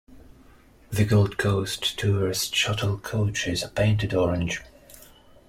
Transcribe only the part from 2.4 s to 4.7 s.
Shuttle coaches are painted orange.